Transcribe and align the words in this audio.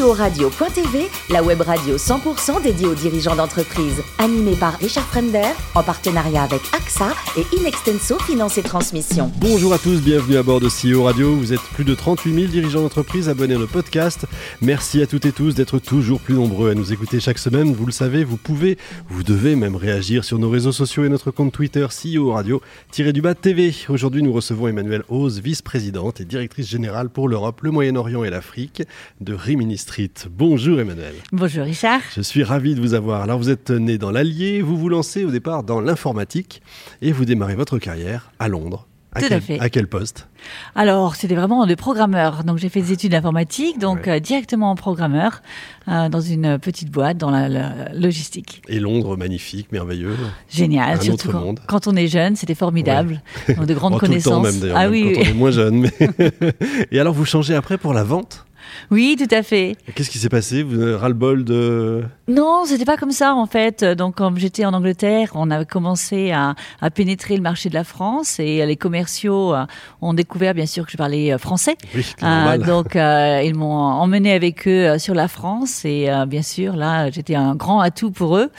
CEO 0.00 0.12
Radio.tv, 0.12 1.08
la 1.30 1.42
web 1.42 1.60
radio 1.60 1.96
100% 1.96 2.62
dédiée 2.62 2.86
aux 2.86 2.94
dirigeants 2.94 3.36
d'entreprise. 3.36 4.02
Animée 4.18 4.54
par 4.54 4.78
Richard 4.78 5.04
Fremder, 5.04 5.50
en 5.74 5.82
partenariat 5.82 6.42
avec 6.42 6.60
AXA 6.74 7.12
et 7.36 7.56
Inextenso 7.56 8.18
Finance 8.20 8.56
et 8.58 8.62
Transmission. 8.62 9.30
Bonjour 9.38 9.74
à 9.74 9.78
tous, 9.78 10.00
bienvenue 10.00 10.36
à 10.36 10.42
bord 10.42 10.60
de 10.60 10.68
CEO 10.68 11.04
Radio. 11.04 11.34
Vous 11.34 11.52
êtes 11.52 11.60
plus 11.74 11.84
de 11.84 11.94
38 11.94 12.34
000 12.34 12.46
dirigeants 12.46 12.82
d'entreprise 12.82 13.28
abonnés 13.28 13.54
à 13.54 13.58
nos 13.58 13.66
podcasts. 13.66 14.26
Merci 14.62 15.02
à 15.02 15.06
toutes 15.06 15.26
et 15.26 15.32
tous 15.32 15.54
d'être 15.54 15.78
toujours 15.78 16.20
plus 16.20 16.34
nombreux 16.34 16.70
à 16.70 16.74
nous 16.74 16.92
écouter 16.92 17.20
chaque 17.20 17.38
semaine. 17.38 17.72
Vous 17.72 17.86
le 17.86 17.92
savez, 17.92 18.24
vous 18.24 18.38
pouvez, 18.38 18.78
vous 19.08 19.22
devez 19.22 19.54
même 19.54 19.76
réagir 19.76 20.24
sur 20.24 20.38
nos 20.38 20.48
réseaux 20.48 20.72
sociaux 20.72 21.04
et 21.04 21.08
notre 21.08 21.30
compte 21.30 21.52
Twitter 21.52 21.86
CEO 21.88 22.32
Radio-du-bas 22.32 23.34
TV. 23.34 23.74
Aujourd'hui, 23.88 24.22
nous 24.22 24.32
recevons 24.32 24.68
Emmanuel 24.68 25.02
Ose, 25.08 25.40
vice-présidente 25.40 26.20
et 26.20 26.24
directrice 26.24 26.68
générale 26.68 27.10
pour 27.10 27.28
l'Europe, 27.28 27.60
le 27.62 27.70
Moyen-Orient 27.70 28.24
et 28.24 28.30
l'Afrique 28.30 28.82
de 29.20 29.34
Rimini 29.34 29.76
Street. 29.90 30.08
Bonjour 30.30 30.78
Emmanuel. 30.78 31.14
Bonjour 31.32 31.64
Richard. 31.64 31.98
Je 32.14 32.20
suis 32.22 32.44
ravi 32.44 32.76
de 32.76 32.80
vous 32.80 32.94
avoir. 32.94 33.22
Alors 33.22 33.38
vous 33.40 33.50
êtes 33.50 33.70
né 33.70 33.98
dans 33.98 34.12
l'Allier, 34.12 34.62
vous 34.62 34.76
vous 34.76 34.88
lancez 34.88 35.24
au 35.24 35.32
départ 35.32 35.64
dans 35.64 35.80
l'informatique 35.80 36.62
et 37.02 37.10
vous 37.10 37.24
démarrez 37.24 37.56
votre 37.56 37.76
carrière 37.78 38.30
à 38.38 38.46
Londres. 38.46 38.86
Tout 39.16 39.22
quel, 39.22 39.32
à 39.32 39.40
fait. 39.40 39.58
À 39.58 39.68
quel 39.68 39.88
poste? 39.88 40.28
Alors, 40.76 41.16
c'était 41.16 41.34
vraiment 41.34 41.66
de 41.66 41.74
programmeur. 41.74 42.44
Donc, 42.44 42.58
j'ai 42.58 42.68
fait 42.68 42.80
des 42.82 42.92
études 42.92 43.10
d'informatique, 43.10 43.80
donc 43.80 44.02
Ouais. 44.06 44.10
euh, 44.12 44.20
directement 44.20 44.70
en 44.70 44.76
programmeur, 44.76 45.42
euh, 45.88 46.08
dans 46.08 46.20
une 46.20 46.60
petite 46.60 46.92
boîte, 46.92 47.18
dans 47.18 47.30
la, 47.32 47.48
la 47.48 47.92
logistique. 47.92 48.62
Et 48.68 48.78
Londres, 48.78 49.16
magnifique, 49.16 49.72
merveilleux. 49.72 50.14
Génial. 50.48 50.90
Un 50.98 51.00
surtout 51.00 51.14
autre 51.26 51.32
quand, 51.32 51.40
monde. 51.44 51.60
quand 51.66 51.88
on 51.88 51.96
est 51.96 52.06
jeune, 52.06 52.36
c'était 52.36 52.54
formidable. 52.54 53.20
Donc, 53.48 53.66
de 53.66 53.74
grandes 53.74 53.94
Oh, 53.96 53.98
tout 53.98 54.04
le 54.12 54.22
temps 54.22 54.40
connaissances. 54.40 54.44
même 54.44 54.60
d'ailleurs, 54.60 54.76
ah 54.76 54.82
même 54.88 54.90
oui, 54.92 55.12
quand 55.12 55.20
oui. 55.22 55.26
on 55.26 55.30
est 55.30 55.34
moins 55.34 55.50
jeune. 55.50 55.74
mais- 55.80 56.52
et 56.92 57.00
alors 57.00 57.12
vous 57.12 57.24
changez 57.24 57.56
après 57.56 57.78
pour 57.78 57.92
la 57.92 58.04
vente? 58.04 58.46
Oui, 58.90 59.16
tout 59.18 59.32
à 59.34 59.42
fait. 59.42 59.76
Qu'est-ce 59.94 60.10
qui 60.10 60.18
s'est 60.18 60.28
passé? 60.28 60.62
Vous 60.62 60.80
avez 60.80 60.94
ras-le-bol 60.94 61.44
de... 61.44 62.02
Non, 62.28 62.62
c'était 62.66 62.84
pas 62.84 62.96
comme 62.96 63.10
ça 63.12 63.34
en 63.34 63.46
fait. 63.46 63.84
Donc 63.84 64.16
quand 64.16 64.36
j'étais 64.36 64.64
en 64.64 64.72
Angleterre, 64.72 65.30
on 65.34 65.50
avait 65.50 65.64
commencé 65.66 66.30
à, 66.30 66.54
à 66.80 66.90
pénétrer 66.90 67.36
le 67.36 67.42
marché 67.42 67.68
de 67.68 67.74
la 67.74 67.84
France 67.84 68.38
et 68.38 68.64
les 68.66 68.76
commerciaux 68.76 69.54
euh, 69.54 69.64
ont 70.00 70.14
découvert 70.14 70.54
bien 70.54 70.66
sûr 70.66 70.84
que 70.86 70.92
je 70.92 70.96
parlais 70.96 71.32
euh, 71.32 71.38
français. 71.38 71.76
Oui, 71.94 72.04
Euh, 72.22 72.58
donc 72.72 72.96
euh, 72.96 73.42
ils 73.44 73.54
m'ont 73.54 73.74
emmené 73.74 74.32
avec 74.32 74.66
eux 74.68 74.86
euh, 74.90 74.98
sur 74.98 75.14
la 75.14 75.28
France 75.28 75.84
et 75.84 76.08
euh, 76.10 76.26
bien 76.26 76.42
sûr 76.42 76.76
là 76.76 77.10
j'étais 77.10 77.34
un 77.34 77.54
grand 77.54 77.80
atout 77.80 78.10
pour 78.10 78.36
eux 78.36 78.50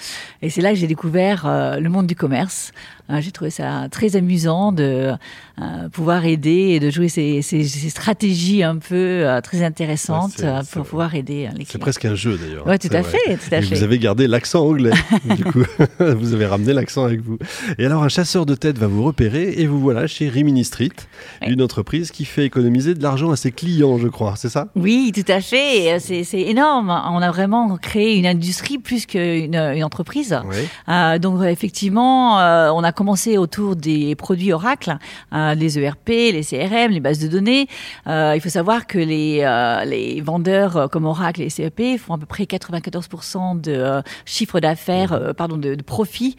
et 0.41 0.49
c'est 0.49 0.61
là 0.61 0.69
que 0.71 0.75
j'ai 0.77 0.87
découvert 0.87 1.43
euh, 1.45 1.79
le 1.79 1.89
monde 1.89 2.07
du 2.07 2.15
commerce. 2.15 2.71
Euh, 3.09 3.19
j'ai 3.21 3.31
trouvé 3.31 3.49
ça 3.51 3.87
très 3.91 4.15
amusant 4.15 4.71
de 4.71 5.11
euh, 5.61 5.89
pouvoir 5.91 6.25
aider 6.25 6.69
et 6.75 6.79
de 6.79 6.89
jouer 6.89 7.09
ces, 7.09 7.41
ces- 7.41 7.63
ces 7.63 7.89
stratégies 7.89 8.63
un 8.63 8.77
peu 8.77 8.95
euh, 8.95 9.41
très 9.41 9.63
intéressantes 9.63 10.31
Ouais, 10.31 10.37
c'est- 10.37 10.45
euh, 10.45 10.61
c'est- 10.63 10.73
pour 10.79 10.85
pouvoir 10.85 11.15
aider 11.15 11.49
les 11.57 11.65
C'est 11.65 11.71
clients. 11.71 11.79
presque 11.81 12.05
un 12.05 12.15
jeu 12.15 12.37
d'ailleurs. 12.37 12.65
Ouais, 12.67 12.77
tout 12.77 12.87
C'est 12.91 12.97
à 12.97 13.03
fait, 13.03 13.17
tout 13.37 13.53
à 13.53 13.57
Et 13.57 13.61
fait. 13.61 13.75
vous 13.75 13.83
avez 13.83 13.99
gardé 13.99 14.27
l'accent 14.27 14.65
anglais, 14.65 14.91
du 15.35 15.43
coup. 15.43 15.63
vous 15.99 16.33
avez 16.33 16.45
ramené 16.45 16.73
l'accent 16.73 17.03
avec 17.05 17.21
vous. 17.21 17.37
Et 17.77 17.85
alors, 17.85 18.03
un 18.03 18.09
chasseur 18.09 18.45
de 18.45 18.55
tête 18.55 18.77
va 18.77 18.87
vous 18.87 19.03
repérer 19.03 19.53
et 19.57 19.65
vous 19.67 19.79
voilà 19.79 20.07
chez 20.07 20.29
Rimini 20.29 20.63
Street, 20.63 20.89
Ouais. 21.41 21.51
une 21.51 21.61
entreprise 21.61 22.11
qui 22.11 22.25
fait 22.25 22.45
économiser 22.45 22.93
de 22.95 23.03
l'argent 23.03 23.31
à 23.31 23.35
ses 23.35 23.51
clients, 23.51 23.97
je 23.97 24.07
crois. 24.07 24.33
C'est 24.37 24.49
ça? 24.49 24.67
Oui, 24.75 25.11
tout 25.13 25.29
à 25.31 25.41
fait. 25.41 25.97
C'est 25.99 26.23
c'est 26.23 26.41
énorme. 26.41 26.89
On 26.89 27.21
a 27.21 27.31
vraiment 27.31 27.77
créé 27.77 28.15
une 28.17 28.25
industrie 28.25 28.77
plus 28.77 29.05
qu'une 29.05 29.55
une 29.55 29.83
entreprise. 29.83 30.39
Oui. 30.49 30.55
Euh, 30.89 31.19
donc 31.19 31.43
effectivement, 31.43 32.39
euh, 32.39 32.69
on 32.73 32.83
a 32.83 32.91
commencé 33.01 33.39
autour 33.39 33.75
des 33.75 34.13
produits 34.13 34.53
Oracle, 34.53 34.95
euh, 35.33 35.55
les 35.55 35.79
ERP, 35.79 36.09
les 36.09 36.43
CRM, 36.43 36.91
les 36.91 36.99
bases 36.99 37.17
de 37.17 37.27
données. 37.27 37.67
Euh, 38.05 38.33
il 38.35 38.41
faut 38.41 38.49
savoir 38.49 38.85
que 38.85 38.99
les, 38.99 39.39
euh, 39.41 39.83
les 39.85 40.21
vendeurs 40.21 40.77
euh, 40.77 40.87
comme 40.87 41.05
Oracle 41.05 41.41
et 41.41 41.49
CEP 41.49 41.97
font 41.97 42.13
à 42.13 42.19
peu 42.19 42.27
près 42.27 42.43
94% 42.43 43.59
de 43.59 44.03
chiffre 44.25 44.59
d'affaires, 44.59 45.33
pardon, 45.35 45.57
de, 45.57 45.73
profit 45.81 46.37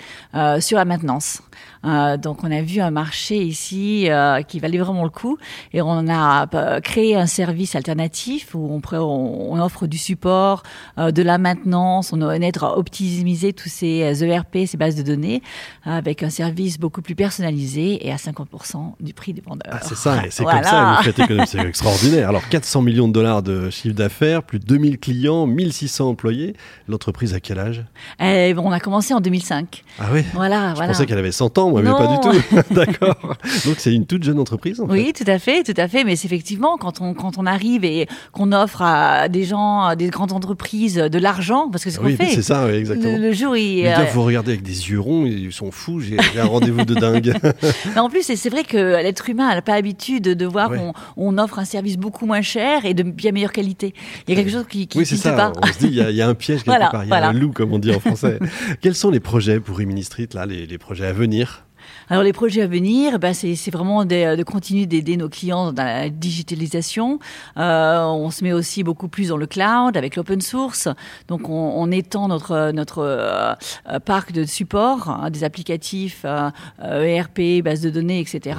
sur 0.60 0.78
la 0.78 0.84
maintenance. 0.84 1.42
Euh, 1.84 2.16
donc 2.16 2.44
on 2.44 2.50
a 2.50 2.62
vu 2.62 2.80
un 2.80 2.90
marché 2.92 3.42
ici 3.42 4.08
euh, 4.08 4.42
qui 4.42 4.60
valait 4.60 4.78
vraiment 4.78 5.02
le 5.04 5.10
coup 5.10 5.36
et 5.72 5.82
on 5.82 6.06
a 6.08 6.46
euh, 6.54 6.80
créé 6.80 7.16
un 7.16 7.26
service 7.26 7.74
alternatif 7.74 8.54
où 8.54 8.68
on, 8.72 8.80
pré- 8.80 8.98
on, 8.98 9.52
on 9.52 9.60
offre 9.60 9.86
du 9.86 9.98
support, 9.98 10.62
euh, 10.98 11.10
de 11.10 11.22
la 11.22 11.38
maintenance, 11.38 12.12
on 12.12 12.30
aide 12.30 12.58
à 12.62 12.78
optimiser 12.78 13.52
tous 13.52 13.68
ces 13.68 14.22
ERP, 14.24 14.58
ces 14.66 14.76
bases 14.76 14.94
de 14.94 15.02
données 15.02 15.42
avec 15.84 16.22
un 16.22 16.30
service 16.30 16.78
beaucoup 16.78 17.02
plus 17.02 17.14
personnalisé 17.16 18.06
et 18.06 18.12
à 18.12 18.16
50% 18.16 18.92
du 19.00 19.12
prix 19.12 19.32
des 19.32 19.40
vendeurs. 19.40 19.72
Ah, 19.72 19.80
c'est 19.82 19.96
ça, 19.96 20.22
c'est 20.30 20.42
Voilà. 20.44 20.60
comme 20.60 20.70
ça 20.70 20.94
vous 20.98 21.02
faites 21.02 21.18
économie. 21.18 21.46
C'est 21.46 21.58
extraordinaire. 21.58 22.28
Alors, 22.28 22.48
400 22.48 22.82
millions 22.82 23.08
de 23.08 23.12
dollars 23.12 23.42
de 23.42 23.70
chiffre 23.70 23.94
d'affaires, 23.94 24.42
plus 24.42 24.58
de 24.60 24.64
2000 24.66 24.98
clients, 24.98 25.46
1600 25.46 26.08
employés. 26.10 26.54
L'entreprise 26.88 27.34
à 27.34 27.40
quel 27.40 27.58
âge? 27.58 27.84
Eh, 28.20 28.54
on 28.56 28.70
a 28.70 28.78
commencé 28.80 29.12
en 29.14 29.20
2005. 29.20 29.82
Ah 29.98 30.04
oui? 30.12 30.22
Voilà, 30.34 30.70
Je 30.70 30.74
voilà. 30.76 30.92
pensais 30.92 31.06
qu'elle 31.06 31.18
avait 31.18 31.32
100 31.32 31.58
ans, 31.58 31.70
moi, 31.72 31.82
mais 31.82 31.90
Non. 31.90 31.96
pas 31.98 32.06
du 32.06 32.20
tout. 32.40 32.54
D'accord. 32.74 33.36
Donc, 33.66 33.74
c'est 33.78 33.92
une 33.92 34.06
toute 34.06 34.22
jeune 34.22 34.38
entreprise, 34.38 34.80
en 34.80 34.86
fait. 34.86 34.92
Oui, 34.92 35.12
tout 35.12 35.24
à 35.26 35.38
fait, 35.38 35.62
tout 35.62 35.74
à 35.76 35.88
fait. 35.88 36.04
Mais 36.04 36.16
c'est 36.16 36.26
effectivement 36.26 36.76
quand 36.78 37.00
on 37.00 37.14
quand 37.14 37.38
on 37.38 37.46
arrive 37.46 37.84
et 37.84 38.06
qu'on 38.32 38.52
offre 38.52 38.82
à 38.82 39.28
des 39.28 39.44
gens, 39.44 39.82
à 39.82 39.96
des 39.96 40.08
grandes 40.08 40.32
entreprises, 40.32 40.94
de 40.96 41.18
l'argent, 41.18 41.68
parce 41.70 41.84
que 41.84 41.90
c'est 41.90 41.96
ce 41.96 42.00
qu'on 42.00 42.06
Oui, 42.06 42.16
fait. 42.16 42.28
c'est 42.28 42.42
ça, 42.42 42.66
oui, 42.66 42.72
exactement. 42.74 43.16
Le, 43.16 43.22
le 43.22 43.32
jour, 43.32 43.56
il, 43.56 43.86
euh, 43.86 44.04
vous 44.12 44.22
regardez 44.22 44.52
avec 44.52 44.62
des 44.62 44.90
yeux 44.90 45.00
ronds, 45.00 45.24
ils 45.26 45.52
sont 45.52 45.70
fous, 45.70 46.00
j'ai 46.00 46.16
un 46.38 46.44
rendez-vous 46.46 46.84
de 46.84 46.94
dingue. 46.94 47.34
mais 47.94 48.00
en 48.00 48.08
plus, 48.08 48.22
c'est- 48.22 48.50
vrai 48.52 48.64
que 48.64 48.76
l'être 49.02 49.28
humain 49.30 49.48
n'a 49.54 49.62
pas 49.62 49.74
l'habitude 49.76 50.24
de 50.24 50.46
voir 50.46 50.70
Ouais. 50.70 50.76
qu'on 50.78 50.92
on 51.16 51.38
offre 51.38 51.58
un 51.58 51.64
service 51.64 51.96
beaucoup 51.96 52.26
moins 52.26 52.42
cher 52.42 52.84
et 52.84 52.92
de 52.94 53.02
bien 53.02 53.32
meilleure 53.32 53.52
qualité. 53.52 53.94
Il 54.28 54.34
y 54.34 54.38
a 54.38 54.42
quelque 54.42 54.52
chose 54.52 54.66
qui 54.68 54.86
qui 54.86 54.98
oui, 54.98 55.06
c'est 55.06 55.16
ça. 55.16 55.52
On 55.62 55.66
se 55.66 55.78
dit, 55.78 55.86
il 55.86 55.94
y, 55.94 56.00
a- 56.02 56.10
il 56.10 56.16
y 56.16 56.20
a 56.22 56.28
un 56.28 56.34
piège 56.34 56.58
quelque 56.58 56.66
Voilà, 56.66 56.88
part, 56.90 57.04
il 57.04 57.08
y 57.08 57.12
a 57.12 57.16
voilà. 57.18 57.28
un 57.28 57.32
loup, 57.32 57.50
comme 57.52 57.72
on 57.72 57.78
dit 57.78 57.94
en 57.94 58.00
français. 58.00 58.38
Quels 58.82 58.94
sont 58.94 59.10
les 59.10 59.20
projets 59.20 59.58
pour 59.60 59.78
Rimini 59.78 60.04
Street, 60.04 60.28
là, 60.34 60.44
les, 60.44 60.66
les 60.66 60.78
projets 60.78 61.06
à 61.06 61.12
venir? 61.12 61.61
Alors 62.08 62.22
les 62.22 62.32
projets 62.32 62.62
à 62.62 62.66
venir, 62.66 63.18
ben, 63.18 63.32
c'est 63.34 63.54
c'est 63.54 63.70
vraiment 63.70 64.04
de, 64.04 64.36
de 64.36 64.42
continuer 64.42 64.86
d'aider 64.86 65.16
nos 65.16 65.28
clients 65.28 65.72
dans 65.72 65.84
la 65.84 66.08
digitalisation. 66.08 67.18
Euh, 67.56 68.02
on 68.04 68.30
se 68.30 68.44
met 68.44 68.52
aussi 68.52 68.82
beaucoup 68.82 69.08
plus 69.08 69.28
dans 69.28 69.36
le 69.36 69.46
cloud 69.46 69.96
avec 69.96 70.16
l'open 70.16 70.40
source. 70.40 70.88
Donc 71.28 71.48
on, 71.48 71.52
on 71.76 71.90
étend 71.90 72.28
notre 72.28 72.70
notre 72.72 72.98
euh, 72.98 73.54
euh, 73.88 73.98
parc 74.00 74.32
de 74.32 74.44
support, 74.44 75.08
hein, 75.08 75.30
des 75.30 75.44
applicatifs 75.44 76.22
euh, 76.24 76.50
euh, 76.82 77.02
ERP, 77.04 77.62
bases 77.62 77.80
de 77.82 77.90
données, 77.90 78.20
etc. 78.20 78.58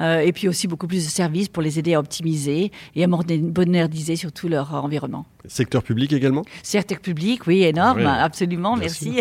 Euh, 0.00 0.20
et 0.20 0.32
puis 0.32 0.48
aussi 0.48 0.66
beaucoup 0.66 0.86
plus 0.86 1.04
de 1.04 1.10
services 1.10 1.48
pour 1.48 1.62
les 1.62 1.78
aider 1.78 1.94
à 1.94 2.00
optimiser 2.00 2.70
et 2.94 3.04
à 3.04 3.06
moderni- 3.06 3.52
moderniser 3.56 4.16
surtout 4.16 4.48
leur 4.48 4.74
environnement. 4.74 5.26
Secteur 5.48 5.82
public 5.84 6.12
également? 6.12 6.42
Secteur 6.64 6.98
public, 6.98 7.46
oui, 7.46 7.62
énorme, 7.62 7.98
Oui, 8.00 8.04
absolument, 8.06 8.74
merci. 8.76 9.20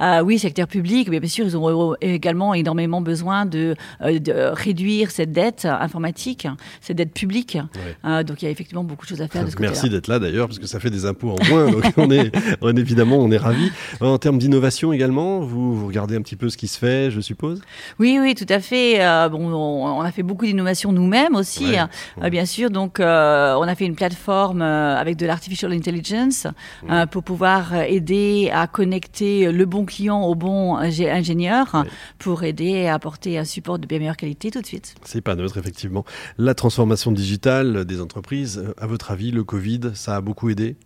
Euh, 0.00 0.22
oui, 0.22 0.38
secteur 0.38 0.66
public, 0.66 1.08
mais 1.10 1.20
bien 1.20 1.28
sûr, 1.28 1.44
ils 1.44 1.56
ont 1.56 1.94
également 2.00 2.54
énormément 2.54 3.00
besoin 3.00 3.44
de, 3.46 3.74
euh, 4.02 4.18
de 4.18 4.32
réduire 4.52 5.10
cette 5.10 5.32
dette 5.32 5.66
informatique, 5.66 6.46
cette 6.80 6.96
dette 6.96 7.12
publique. 7.12 7.58
Euh, 8.04 8.22
donc, 8.22 8.42
il 8.42 8.46
y 8.46 8.48
a 8.48 8.50
effectivement 8.50 8.84
beaucoup 8.84 9.04
de 9.04 9.10
choses 9.10 9.20
à 9.20 9.28
faire 9.28 9.44
de 9.44 9.50
ce 9.50 9.56
côté-là. 9.56 9.72
Merci 9.72 9.90
d'être 9.90 10.08
là 10.08 10.18
d'ailleurs, 10.18 10.46
parce 10.46 10.58
que 10.58 10.66
ça 10.66 10.80
fait 10.80 10.90
des 10.90 11.04
impôts 11.04 11.30
en 11.30 11.48
moins, 11.48 11.70
donc 11.70 11.84
on 11.96 12.10
est, 12.10 12.32
on 12.62 12.74
évidemment, 12.76 13.16
on 13.18 13.30
est 13.30 13.36
ravis. 13.36 13.70
En 14.00 14.16
termes 14.18 14.38
d'innovation 14.38 14.92
également, 14.92 15.40
vous, 15.40 15.74
vous 15.74 15.86
regardez 15.86 16.16
un 16.16 16.22
petit 16.22 16.36
peu 16.36 16.48
ce 16.48 16.56
qui 16.56 16.68
se 16.68 16.78
fait, 16.78 17.10
je 17.10 17.20
suppose? 17.20 17.60
Oui, 17.98 18.18
oui, 18.20 18.34
tout 18.34 18.46
à 18.48 18.60
fait. 18.60 19.02
Euh, 19.04 19.28
bon, 19.28 19.52
on, 19.52 20.00
a 20.00 20.12
fait 20.12 20.22
beaucoup 20.22 20.46
d'innovations 20.46 20.92
nous-mêmes 20.92 21.34
aussi, 21.34 21.64
Ouais, 21.64 21.80
ouais. 21.80 22.24
euh, 22.24 22.30
bien 22.30 22.46
sûr. 22.46 22.70
Donc, 22.70 22.96
on 23.00 23.02
a 23.02 23.74
fait 23.74 23.84
une 23.86 23.96
plateforme 23.96 24.62
avec 24.62 25.16
de 25.16 25.26
l'artificial 25.26 25.72
intelligence 25.72 26.46
pour 27.10 27.22
pouvoir 27.22 27.74
aider 27.74 28.50
à 28.52 28.66
connecter 28.66 29.52
le 29.52 29.66
bon 29.66 29.84
client 29.90 30.22
au 30.22 30.34
bon 30.34 30.78
ingé- 30.78 31.10
ingénieur 31.10 31.84
pour 32.18 32.42
aider 32.44 32.86
à 32.86 32.94
apporter 32.94 33.38
un 33.38 33.44
support 33.44 33.78
de 33.78 33.86
bien 33.86 33.98
meilleure 33.98 34.16
qualité 34.16 34.50
tout 34.50 34.60
de 34.62 34.66
suite. 34.66 34.94
C'est 35.04 35.20
pas 35.20 35.34
neutre, 35.34 35.58
effectivement. 35.58 36.04
La 36.38 36.54
transformation 36.54 37.12
digitale 37.12 37.84
des 37.84 38.00
entreprises, 38.00 38.58
euh, 38.58 38.72
à 38.78 38.86
votre 38.86 39.10
avis, 39.10 39.30
le 39.30 39.44
Covid, 39.44 39.80
ça 39.94 40.16
a 40.16 40.20
beaucoup 40.20 40.48
aidé? 40.50 40.76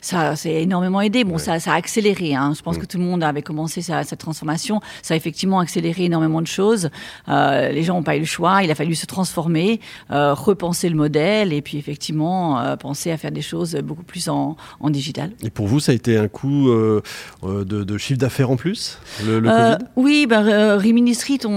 Ça, 0.00 0.36
c'est 0.36 0.62
énormément 0.62 1.00
aidé. 1.00 1.24
Bon, 1.24 1.32
Ouais. 1.34 1.38
ça, 1.38 1.60
ça 1.60 1.72
a 1.72 1.76
accéléré. 1.76 2.34
Hein. 2.34 2.52
Je 2.56 2.62
pense 2.62 2.76
Mm. 2.76 2.80
que 2.80 2.86
tout 2.86 2.98
le 2.98 3.04
monde 3.04 3.22
avait 3.22 3.42
commencé 3.42 3.82
sa, 3.82 4.02
cette 4.04 4.18
transformation. 4.20 4.80
Ça 5.02 5.14
a 5.14 5.16
effectivement 5.16 5.60
accéléré 5.60 6.04
énormément 6.04 6.40
de 6.40 6.46
choses. 6.46 6.90
Euh, 7.28 7.70
les 7.70 7.82
gens 7.82 7.94
n'ont 7.94 8.02
pas 8.02 8.16
eu 8.16 8.20
le 8.20 8.24
choix. 8.26 8.62
Il 8.62 8.70
a 8.70 8.74
fallu 8.74 8.94
se 8.94 9.06
transformer, 9.06 9.80
euh, 10.10 10.34
repenser 10.34 10.88
le 10.88 10.96
modèle 10.96 11.52
et 11.52 11.62
puis 11.62 11.78
effectivement 11.78 12.58
euh, 12.60 12.76
penser 12.76 13.10
à 13.10 13.16
faire 13.16 13.30
des 13.32 13.42
choses 13.42 13.74
beaucoup 13.84 14.02
plus 14.04 14.28
en, 14.28 14.56
en 14.80 14.90
digital. 14.90 15.32
Et 15.42 15.50
pour 15.50 15.66
vous, 15.66 15.80
ça 15.80 15.92
a 15.92 15.94
été 15.94 16.16
un 16.16 16.28
coup 16.28 16.68
de, 16.70 17.62
de 17.62 17.98
chiffre 17.98 18.18
d'affaires 18.18 18.50
en 18.50 18.56
plus, 18.56 18.98
le, 19.24 19.40
le 19.40 19.48
Covid? 19.50 19.84
oui, 19.96 20.26
ben, 20.28 20.76
Rimini 20.76 21.14
Street, 21.14 21.40
on, 21.44 21.50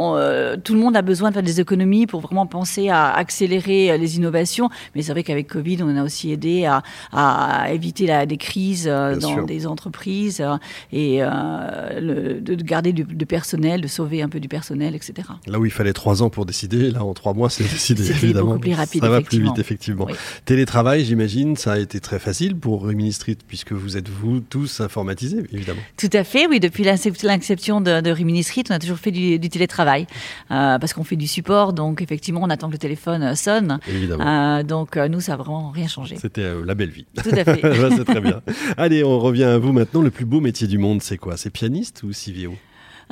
on, 0.00 0.56
tout 0.62 0.74
le 0.74 0.80
monde 0.80 0.96
a 0.96 1.02
besoin 1.02 1.28
de 1.30 1.34
faire 1.34 1.42
des 1.42 1.60
économies 1.60 2.06
pour 2.06 2.20
vraiment 2.20 2.46
penser 2.46 2.88
à 2.88 3.10
accélérer 3.12 3.96
les 3.98 4.16
innovations. 4.16 4.68
Mais 4.94 5.02
c'est 5.02 5.12
vrai 5.12 5.22
qu'avec 5.22 5.48
Covid, 5.48 5.78
on 5.82 5.96
a 5.96 6.02
aussi 6.02 6.32
aidé 6.32 6.64
à, 6.64 6.82
à 7.12 7.59
à 7.62 7.72
éviter 7.72 8.06
la, 8.06 8.26
des 8.26 8.36
crises 8.36 8.86
euh, 8.88 9.16
Bien 9.16 9.28
dans 9.28 9.34
sûr. 9.34 9.46
des 9.46 9.66
entreprises 9.66 10.40
euh, 10.40 10.56
et 10.92 11.22
euh, 11.22 12.00
le- 12.00 12.40
de, 12.40 12.54
de 12.54 12.62
garder 12.62 12.92
du, 12.92 13.04
du 13.04 13.26
personnel, 13.26 13.80
de 13.80 13.88
sauver 13.88 14.22
un 14.22 14.28
peu 14.28 14.40
du 14.40 14.48
personnel, 14.48 14.94
etc. 14.94 15.28
Là 15.46 15.58
où 15.58 15.64
il 15.66 15.70
fallait 15.70 15.92
trois 15.92 16.22
ans 16.22 16.30
pour 16.30 16.46
décider, 16.46 16.90
là 16.90 17.04
en 17.04 17.14
trois 17.14 17.34
mois 17.34 17.50
c'est 17.50 17.62
décidé 17.70 18.08
évidemment. 18.10 18.58
plus 18.58 18.74
rapide, 18.74 19.02
Ça 19.02 19.08
va 19.08 19.20
plus 19.20 19.40
vite 19.42 19.58
effectivement. 19.58 20.06
Oui. 20.08 20.14
Télétravail, 20.44 21.04
j'imagine, 21.04 21.56
ça 21.56 21.72
a 21.72 21.78
été 21.78 22.00
très 22.00 22.18
facile 22.18 22.56
pour 22.56 22.86
Rimini 22.86 23.12
Street 23.12 23.36
puisque 23.46 23.72
vous 23.72 23.96
êtes 23.96 24.08
vous 24.08 24.40
tous 24.40 24.80
informatisés 24.80 25.42
évidemment. 25.52 25.80
Tout 25.96 26.10
à 26.12 26.24
fait, 26.24 26.46
oui. 26.46 26.60
Depuis 26.60 26.84
l'incep- 26.84 27.22
l'inception 27.22 27.80
de, 27.80 28.00
de 28.00 28.10
Rimini 28.10 28.42
Street, 28.42 28.64
on 28.70 28.74
a 28.74 28.78
toujours 28.78 28.98
fait 28.98 29.10
du, 29.10 29.38
du 29.38 29.48
télétravail 29.48 30.06
euh, 30.50 30.78
parce 30.78 30.92
qu'on 30.92 31.04
fait 31.04 31.16
du 31.16 31.26
support, 31.26 31.72
donc 31.72 32.02
effectivement, 32.02 32.40
on 32.42 32.50
attend 32.50 32.68
que 32.68 32.72
le 32.72 32.78
téléphone 32.78 33.34
sonne. 33.36 33.78
Évidemment. 33.88 34.26
Euh, 34.58 34.62
donc 34.62 34.96
nous, 34.96 35.20
ça 35.20 35.32
n'a 35.32 35.36
vraiment 35.36 35.70
rien 35.70 35.88
changé. 35.88 36.16
C'était 36.20 36.48
la 36.64 36.74
belle 36.74 36.90
vie. 36.90 37.06
Tout 37.22 37.30
à 37.30 37.44
fait. 37.44 37.49
C'est 37.96 38.04
très 38.04 38.20
bien. 38.20 38.42
Allez, 38.76 39.04
on 39.04 39.18
revient 39.18 39.44
à 39.44 39.58
vous 39.58 39.72
maintenant. 39.72 40.02
Le 40.02 40.10
plus 40.10 40.24
beau 40.24 40.40
métier 40.40 40.66
du 40.66 40.78
monde, 40.78 41.02
c'est 41.02 41.18
quoi? 41.18 41.36
C'est 41.36 41.50
pianiste 41.50 42.02
ou 42.02 42.10
CVO 42.10 42.54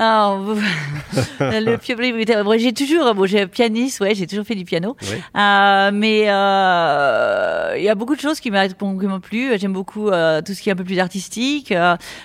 Alors, 0.01 0.39
vous- 0.39 0.55
le 1.41 1.77
piano, 1.77 2.45
bon, 2.45 2.59
j'ai 2.59 2.73
toujours, 2.73 3.13
bon, 3.15 3.27
j'ai 3.27 3.47
pianiste, 3.49 4.01
ouais, 4.01 4.15
j'ai 4.15 4.27
toujours 4.29 4.47
fait 4.47 4.55
du 4.55 4.65
piano. 4.65 4.97
Euh, 5.37 5.91
mais 5.93 6.27
euh, 6.29 7.75
il 7.77 7.83
y 7.83 7.89
a 7.89 7.95
beaucoup 7.95 8.15
de 8.15 8.21
choses 8.21 8.41
qui 8.41 8.51
m'ont 8.51 9.21
plu. 9.21 9.51
J'aime 9.59 9.73
beaucoup 9.73 10.09
euh, 10.09 10.41
tout 10.43 10.55
ce 10.55 10.63
qui 10.63 10.69
est 10.69 10.73
un 10.73 10.77
peu 10.77 10.85
plus 10.85 10.99
artistique. 11.01 11.75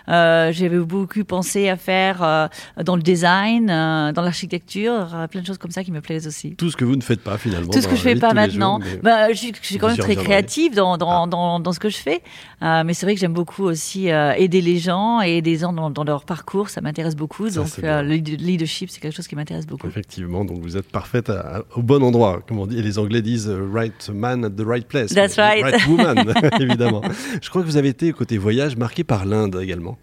J'avais 0.08 0.78
beaucoup 0.80 1.24
pensé 1.24 1.70
à 1.70 1.78
faire 1.78 2.50
dans 2.84 2.96
le 2.96 3.02
design, 3.02 3.68
dans 3.68 4.22
l'architecture, 4.22 5.08
plein 5.32 5.42
de 5.42 5.46
choses 5.48 5.58
comme 5.58 5.72
ça 5.72 5.84
qui 5.84 5.92
me 5.92 6.02
plaisent 6.02 6.28
aussi. 6.28 6.56
Tout 6.56 6.70
ce 6.70 6.78
que 6.78 6.86
vous 6.86 6.96
ne 6.96 7.02
faites 7.02 7.22
pas 7.22 7.38
finalement. 7.38 7.72
Tout 7.72 7.82
ce 7.82 7.88
que 7.88 7.96
je 7.96 8.02
fais 8.02 8.16
pas 8.16 8.34
maintenant. 8.34 8.80
jours, 8.80 8.90
mais- 8.94 9.02
Bah, 9.02 9.32
je, 9.32 9.38
suis- 9.38 9.54
je 9.62 9.66
suis 9.66 9.78
quand 9.78 9.88
même 9.88 9.96
très 10.04 10.16
créative 10.24 10.76
dans, 10.76 10.98
dans, 10.98 11.28
dans, 11.28 11.60
dans 11.60 11.72
ce 11.74 11.80
que 11.80 11.90
je 11.90 11.98
fais. 11.98 12.22
Mais 12.62 12.94
c'est 12.94 13.06
vrai 13.06 13.16
que 13.16 13.20
j'aime 13.20 13.34
beaucoup 13.34 13.64
aussi 13.64 14.10
aider 14.10 14.62
les 14.62 14.78
gens 14.80 15.22
et 15.22 15.38
aider 15.38 15.52
les 15.52 15.58
gens 15.60 15.74
dans, 15.74 15.90
dans 15.90 16.04
leur 16.04 16.26
parcours. 16.26 16.70
Ça 16.70 16.82
m'intéresse 16.82 17.16
beaucoup. 17.16 17.48
Donc, 17.64 17.84
euh, 17.86 18.02
le 18.02 18.10
lead- 18.16 18.42
leadership, 18.42 18.90
c'est 18.90 19.00
quelque 19.00 19.16
chose 19.16 19.28
qui 19.28 19.36
m'intéresse 19.36 19.66
beaucoup. 19.68 19.88
Effectivement, 19.88 20.46
donc 20.46 20.62
vous 20.62 20.78
êtes 20.78 20.88
parfaite 20.90 21.30
à- 21.30 21.58
à- 21.58 21.64
au 21.76 21.82
bon 21.82 22.04
endroit, 22.04 22.42
comme 22.48 22.60
on 22.60 22.68
dit. 22.68 22.78
Et 22.78 22.82
les 22.82 23.00
Anglais 23.00 23.22
disent 23.22 23.48
euh, 23.50 23.68
right 23.72 24.10
man 24.14 24.46
at 24.46 24.50
the 24.52 24.66
right 24.66 24.88
place. 24.88 25.14
That's 25.14 25.38
right. 25.38 25.88
woman, 25.88 26.26
évidemment. 26.60 27.02
Je 27.42 27.50
crois 27.50 27.62
que 27.62 27.68
vous 27.68 27.78
avez 27.78 27.90
été, 27.90 28.12
côté 28.14 28.38
voyage, 28.38 28.76
marqué 28.78 29.04
par 29.04 29.26
l'Inde 29.26 29.60
également. 29.62 29.98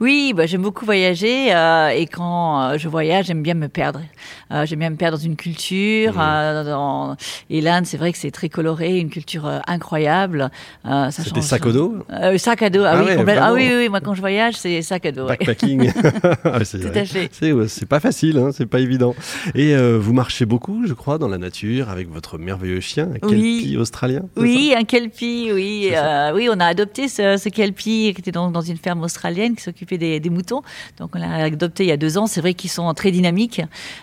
Oui, 0.00 0.32
bah, 0.36 0.46
j'aime 0.46 0.62
beaucoup 0.62 0.84
voyager 0.84 1.54
euh, 1.54 1.88
et 1.88 2.06
quand 2.06 2.62
euh, 2.62 2.78
je 2.78 2.88
voyage, 2.88 3.26
j'aime 3.26 3.42
bien 3.42 3.54
me 3.54 3.68
perdre. 3.68 4.00
Euh, 4.52 4.66
j'aime 4.66 4.78
bien 4.80 4.90
me 4.90 4.96
perdre 4.96 5.16
dans 5.18 5.24
une 5.24 5.36
culture. 5.36 6.14
dans... 6.14 7.16
Et 7.50 7.60
l'Inde, 7.60 7.86
c'est 7.86 7.96
vrai 7.96 8.12
que 8.12 8.18
c'est 8.18 8.30
très 8.30 8.48
coloré, 8.48 8.98
une 8.98 9.10
culture 9.10 9.48
incroyable. 9.66 10.50
Euh, 10.86 11.10
ça 11.10 11.22
C'était 11.22 11.36
change- 11.36 11.44
sac 11.44 11.66
au 11.66 11.72
dos? 11.72 11.94
Sac 12.36 12.62
à 12.62 12.70
dos, 12.70 12.84
ah, 12.84 12.92
Ah 12.94 12.98
oui, 13.00 13.04
ouais, 13.06 13.16
complètement. 13.16 13.44
Ah 13.46 13.52
oui, 13.52 13.66
oui, 13.68 13.76
oui, 13.78 13.88
moi 13.88 14.00
quand 14.00 14.14
je 14.14 14.20
voyage, 14.20 14.54
c'est 14.56 14.82
sac 14.82 15.06
à 15.06 15.12
dos. 15.12 15.26
Backpacking. 15.26 15.90
Ah, 16.44 16.64
c'est 16.64 16.78
Tout 16.80 16.98
à 16.98 17.04
fait. 17.04 17.28
C'est 17.32 17.52
c'est 17.68 17.86
pas 17.86 18.00
facile, 18.00 18.38
hein, 18.38 18.50
c'est 18.52 18.66
pas 18.66 18.80
évident. 18.80 19.14
Et 19.54 19.74
vous 19.76 20.12
marchez 20.12 20.44
beaucoup, 20.46 20.86
je 20.86 20.92
crois, 20.94 21.18
dans 21.18 21.28
la 21.28 21.38
nature 21.38 21.88
avec 21.88 22.10
votre 22.12 22.38
merveilleux 22.38 22.80
chien, 22.80 23.08
un 23.22 23.26
Oui. 23.26 23.60
kelpie 23.60 23.76
australien. 23.76 24.22
c'est 24.36 24.42
Oui, 24.42 24.74
un 24.76 24.84
kelpie, 24.84 25.50
oui. 25.52 25.88
C'est 25.90 26.32
oui, 26.32 26.48
on 26.52 26.60
a 26.60 26.66
adopté 26.66 27.08
ce, 27.08 27.36
ce 27.36 27.48
kelpie 27.48 28.12
qui 28.14 28.20
était 28.20 28.30
dans, 28.32 28.50
dans 28.50 28.60
une 28.60 28.76
ferme 28.76 29.02
australienne 29.02 29.53
qui 29.54 29.62
s'occupait 29.62 29.98
des, 29.98 30.20
des 30.20 30.30
moutons. 30.30 30.62
Donc 30.98 31.10
on 31.14 31.18
l'a 31.18 31.44
adopté 31.44 31.84
il 31.84 31.88
y 31.88 31.92
a 31.92 31.96
deux 31.96 32.18
ans. 32.18 32.26
C'est 32.26 32.40
vrai 32.40 32.54
qu'ils 32.54 32.70
sont 32.70 32.92
très 32.94 33.10
dynamiques. 33.10 33.62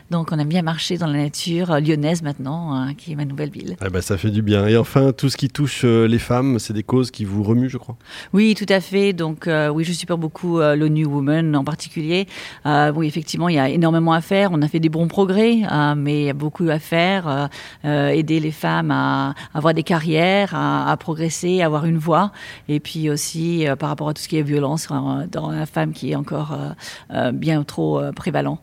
Donc 0.09 0.31
on 0.31 0.39
aime 0.39 0.48
bien 0.48 0.62
marcher 0.62 0.98
dans 0.98 1.07
la 1.07 1.18
nature 1.18 1.71
euh, 1.71 1.80
lyonnaise 1.80 2.21
maintenant, 2.21 2.74
hein, 2.74 2.94
qui 2.94 3.12
est 3.12 3.15
ma 3.15 3.25
nouvelle 3.25 3.50
ville. 3.50 3.75
ça 3.80 3.86
Ah 3.86 3.89
bah, 3.89 4.01
ça 4.01 4.18
fait 4.18 4.31
du 4.31 4.42
bien. 4.42 4.68
Et 4.68 4.77
enfin, 4.77 5.12
tout 5.12 5.30
ce 5.30 5.38
qui 5.38 5.50
touche 5.50 5.81
euh, 5.83 6.07
les 6.07 6.19
femmes, 6.19 6.59
c'est 6.59 6.74
des 6.74 6.83
causes 6.83 7.12
qui 7.12 7.25
vous 7.25 7.44
remuent, 7.44 7.69
je 7.69 7.77
crois. 7.77 7.98
Oui, 8.33 8.56
tout 8.56 8.65
à 8.69 8.80
fait. 8.80 9.13
Donc, 9.13 9.48
euh, 9.48 9.69
oui, 9.69 9.83
je 9.83 9.94
supporte 9.94 10.19
beaucoup 10.19 10.59
euh, 10.59 10.75
l'ONU 10.75 11.06
Women 11.06 11.56
en 11.56 11.63
particulier. 11.63 12.27
Euh, 12.65 12.92
oui, 12.95 13.07
effectivement, 13.07 13.50
il 13.50 13.56
y 13.56 13.59
a 13.59 13.69
énormément 13.69 14.13
à 14.13 14.21
faire. 14.21 14.51
On 14.51 14.62
a 14.62 14.68
fait 14.68 14.80
des 14.80 14.89
bons 14.89 15.07
progrès, 15.07 15.59
mais 15.98 16.21
il 16.21 16.25
y 16.25 16.30
a 16.30 16.33
beaucoup 16.33 16.68
à 16.69 16.80
faire. 16.80 17.50
Aider 17.83 18.39
les 18.39 18.51
femmes 18.51 18.92
à 18.92 19.33
avoir 19.53 19.74
des 19.74 19.83
carrières, 19.83 20.53
à, 20.53 20.92
à 20.92 20.98
progresser, 20.98 21.62
à 21.62 21.65
avoir 21.65 21.86
une 21.86 21.98
voix. 21.98 22.31
Et 22.68 22.80
puis 22.80 23.09
aussi, 23.09 23.65
par 23.80 23.89
rapport 23.89 24.09
à 24.09 24.13
tout 24.13 24.21
ce 24.21 24.27
qui 24.27 24.38
est 24.38 24.42
violence 24.42 24.88
euh, 24.92 25.27
dans 25.41 25.51
la 25.51 25.65
femme 25.65 25.93
qui 25.93 26.11
est 26.11 26.15
encore 26.15 26.53
euh, 26.53 26.69
euh, 27.13 27.31
bien 27.31 27.63
trop 27.63 27.99
euh, 27.99 28.11
prévalent. 28.11 28.59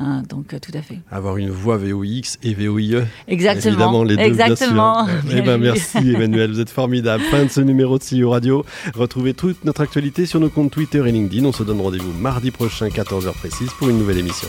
Hein, 0.00 0.22
donc, 0.28 0.54
tout 0.60 0.70
à 0.74 0.80
fait. 0.80 1.00
Avoir 1.10 1.38
une 1.38 1.50
voix 1.50 1.76
VOX 1.76 2.38
et 2.44 2.54
VOIE. 2.54 3.02
Exactement. 3.26 3.72
Évidemment, 3.72 4.04
les 4.04 4.16
deux, 4.16 4.22
Exactement. 4.22 5.04
bien 5.06 5.20
sûr. 5.22 5.38
Eh 5.38 5.42
ben, 5.42 5.58
merci 5.58 5.98
Emmanuel, 6.14 6.52
vous 6.52 6.60
êtes 6.60 6.70
formidable. 6.70 7.24
Fin 7.32 7.44
de 7.44 7.50
ce 7.50 7.60
numéro 7.60 7.98
de 7.98 8.04
CEO 8.04 8.30
Radio. 8.30 8.64
Retrouvez 8.94 9.34
toute 9.34 9.64
notre 9.64 9.80
actualité 9.80 10.24
sur 10.24 10.38
nos 10.38 10.50
comptes 10.50 10.70
Twitter 10.70 11.02
et 11.04 11.10
LinkedIn. 11.10 11.44
On 11.44 11.52
se 11.52 11.64
donne 11.64 11.80
rendez-vous 11.80 12.12
mardi 12.12 12.52
prochain, 12.52 12.86
14h 12.88 13.32
précise, 13.32 13.70
pour 13.76 13.88
une 13.88 13.98
nouvelle 13.98 14.18
émission. 14.18 14.46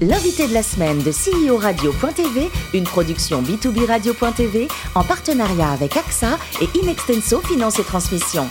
L'invité 0.00 0.48
de 0.48 0.54
la 0.54 0.62
semaine 0.62 0.98
de 1.02 1.10
CEO 1.10 1.58
Radio.tv, 1.58 2.48
une 2.72 2.84
production 2.84 3.42
B2B 3.42 3.86
Radio.tv 3.86 4.66
en 4.94 5.04
partenariat 5.04 5.70
avec 5.70 5.96
AXA 5.96 6.38
et 6.62 6.78
Inextenso 6.82 7.40
Finance 7.40 7.78
et 7.78 7.84
Transmission. 7.84 8.46